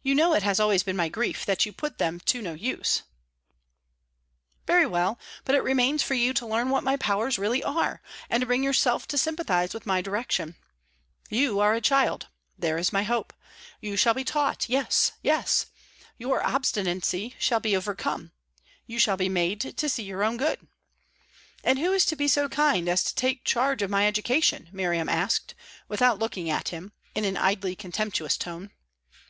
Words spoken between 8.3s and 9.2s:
and to bring yourself to